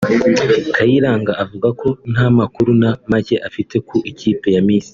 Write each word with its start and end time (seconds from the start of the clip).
Kayiranga 0.75 1.31
avuga 1.43 1.69
ko 1.79 1.87
nta 2.11 2.25
makuru 2.37 2.71
na 2.81 2.89
make 3.11 3.35
afite 3.47 3.75
ku 3.87 3.95
ikipe 4.11 4.47
ya 4.55 4.61
Misiri 4.67 4.89